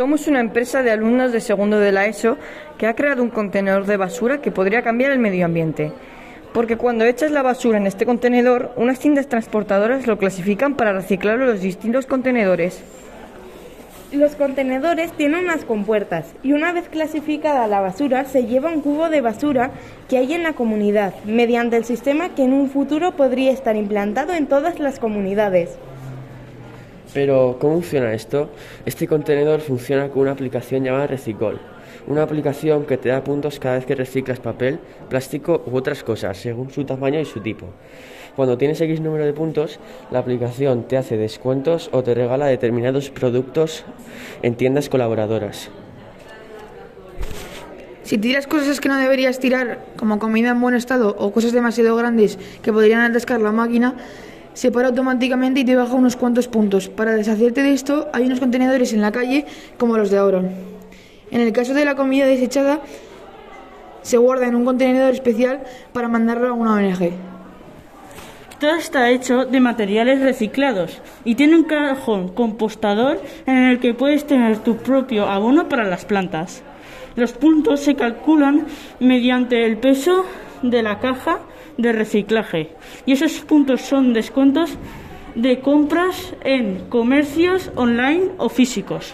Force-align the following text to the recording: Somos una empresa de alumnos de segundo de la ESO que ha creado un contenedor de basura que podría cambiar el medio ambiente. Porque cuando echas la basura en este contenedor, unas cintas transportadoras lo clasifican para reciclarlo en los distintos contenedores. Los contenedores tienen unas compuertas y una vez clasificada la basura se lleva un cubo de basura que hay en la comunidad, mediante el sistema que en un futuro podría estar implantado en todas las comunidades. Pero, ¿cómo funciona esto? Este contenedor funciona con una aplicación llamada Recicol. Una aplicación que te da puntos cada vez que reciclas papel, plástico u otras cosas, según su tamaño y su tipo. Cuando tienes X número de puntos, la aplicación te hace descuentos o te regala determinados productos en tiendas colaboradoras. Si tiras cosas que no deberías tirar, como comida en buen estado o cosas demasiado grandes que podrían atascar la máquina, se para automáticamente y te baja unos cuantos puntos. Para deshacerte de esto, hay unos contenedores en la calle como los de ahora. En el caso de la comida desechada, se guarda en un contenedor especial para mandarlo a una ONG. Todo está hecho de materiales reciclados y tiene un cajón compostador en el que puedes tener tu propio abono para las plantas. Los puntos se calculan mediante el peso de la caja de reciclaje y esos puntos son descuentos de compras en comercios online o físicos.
Somos 0.00 0.26
una 0.28 0.40
empresa 0.40 0.82
de 0.82 0.90
alumnos 0.90 1.30
de 1.30 1.42
segundo 1.42 1.78
de 1.78 1.92
la 1.92 2.06
ESO 2.06 2.38
que 2.78 2.86
ha 2.86 2.94
creado 2.94 3.22
un 3.22 3.28
contenedor 3.28 3.84
de 3.84 3.98
basura 3.98 4.40
que 4.40 4.50
podría 4.50 4.80
cambiar 4.80 5.12
el 5.12 5.18
medio 5.18 5.44
ambiente. 5.44 5.92
Porque 6.54 6.78
cuando 6.78 7.04
echas 7.04 7.32
la 7.32 7.42
basura 7.42 7.76
en 7.76 7.86
este 7.86 8.06
contenedor, 8.06 8.72
unas 8.76 8.98
cintas 8.98 9.26
transportadoras 9.26 10.06
lo 10.06 10.16
clasifican 10.16 10.74
para 10.74 10.94
reciclarlo 10.94 11.44
en 11.44 11.50
los 11.50 11.60
distintos 11.60 12.06
contenedores. 12.06 12.82
Los 14.10 14.36
contenedores 14.36 15.12
tienen 15.12 15.44
unas 15.44 15.66
compuertas 15.66 16.32
y 16.42 16.54
una 16.54 16.72
vez 16.72 16.88
clasificada 16.88 17.66
la 17.66 17.82
basura 17.82 18.24
se 18.24 18.46
lleva 18.46 18.72
un 18.72 18.80
cubo 18.80 19.10
de 19.10 19.20
basura 19.20 19.70
que 20.08 20.16
hay 20.16 20.32
en 20.32 20.44
la 20.44 20.54
comunidad, 20.54 21.12
mediante 21.26 21.76
el 21.76 21.84
sistema 21.84 22.30
que 22.30 22.44
en 22.44 22.54
un 22.54 22.70
futuro 22.70 23.16
podría 23.16 23.52
estar 23.52 23.76
implantado 23.76 24.32
en 24.32 24.46
todas 24.46 24.78
las 24.78 24.98
comunidades. 24.98 25.76
Pero, 27.12 27.56
¿cómo 27.60 27.74
funciona 27.74 28.12
esto? 28.12 28.50
Este 28.86 29.08
contenedor 29.08 29.60
funciona 29.60 30.08
con 30.08 30.22
una 30.22 30.32
aplicación 30.32 30.84
llamada 30.84 31.08
Recicol. 31.08 31.60
Una 32.06 32.22
aplicación 32.22 32.86
que 32.86 32.98
te 32.98 33.08
da 33.08 33.24
puntos 33.24 33.58
cada 33.58 33.76
vez 33.76 33.84
que 33.84 33.94
reciclas 33.94 34.38
papel, 34.38 34.78
plástico 35.08 35.62
u 35.66 35.76
otras 35.76 36.04
cosas, 36.04 36.38
según 36.38 36.70
su 36.70 36.84
tamaño 36.84 37.18
y 37.20 37.24
su 37.24 37.40
tipo. 37.40 37.66
Cuando 38.36 38.56
tienes 38.56 38.80
X 38.80 39.00
número 39.00 39.26
de 39.26 39.32
puntos, 39.32 39.80
la 40.10 40.20
aplicación 40.20 40.84
te 40.86 40.96
hace 40.96 41.16
descuentos 41.16 41.90
o 41.92 42.02
te 42.02 42.14
regala 42.14 42.46
determinados 42.46 43.10
productos 43.10 43.84
en 44.42 44.54
tiendas 44.54 44.88
colaboradoras. 44.88 45.68
Si 48.04 48.18
tiras 48.18 48.46
cosas 48.46 48.80
que 48.80 48.88
no 48.88 48.96
deberías 48.96 49.38
tirar, 49.38 49.84
como 49.96 50.18
comida 50.18 50.50
en 50.50 50.60
buen 50.60 50.74
estado 50.74 51.14
o 51.18 51.32
cosas 51.32 51.52
demasiado 51.52 51.94
grandes 51.96 52.38
que 52.62 52.72
podrían 52.72 53.02
atascar 53.02 53.40
la 53.40 53.52
máquina, 53.52 53.94
se 54.60 54.70
para 54.70 54.88
automáticamente 54.88 55.60
y 55.60 55.64
te 55.64 55.74
baja 55.74 55.94
unos 55.94 56.16
cuantos 56.16 56.46
puntos. 56.46 56.90
Para 56.90 57.14
deshacerte 57.14 57.62
de 57.62 57.72
esto, 57.72 58.10
hay 58.12 58.26
unos 58.26 58.40
contenedores 58.40 58.92
en 58.92 59.00
la 59.00 59.10
calle 59.10 59.46
como 59.78 59.96
los 59.96 60.10
de 60.10 60.18
ahora. 60.18 60.42
En 61.30 61.40
el 61.40 61.50
caso 61.54 61.72
de 61.72 61.86
la 61.86 61.94
comida 61.94 62.26
desechada, 62.26 62.80
se 64.02 64.18
guarda 64.18 64.48
en 64.48 64.54
un 64.54 64.66
contenedor 64.66 65.14
especial 65.14 65.62
para 65.94 66.08
mandarlo 66.08 66.48
a 66.48 66.52
una 66.52 66.74
ONG. 66.74 67.10
Todo 68.58 68.74
está 68.74 69.08
hecho 69.08 69.46
de 69.46 69.60
materiales 69.60 70.20
reciclados 70.20 71.00
y 71.24 71.36
tiene 71.36 71.56
un 71.56 71.64
cajón 71.64 72.28
compostador 72.28 73.18
en 73.46 73.56
el 73.56 73.80
que 73.80 73.94
puedes 73.94 74.26
tener 74.26 74.58
tu 74.58 74.76
propio 74.76 75.24
abono 75.24 75.70
para 75.70 75.84
las 75.84 76.04
plantas. 76.04 76.62
Los 77.16 77.32
puntos 77.32 77.80
se 77.80 77.94
calculan 77.94 78.66
mediante 78.98 79.64
el 79.64 79.78
peso 79.78 80.26
de 80.62 80.82
la 80.82 80.98
caja 80.98 81.40
de 81.76 81.92
reciclaje 81.92 82.70
y 83.06 83.12
esos 83.12 83.32
puntos 83.40 83.80
son 83.82 84.12
descuentos 84.12 84.76
de 85.34 85.60
compras 85.60 86.34
en 86.42 86.88
comercios 86.88 87.70
online 87.76 88.30
o 88.38 88.48
físicos. 88.48 89.06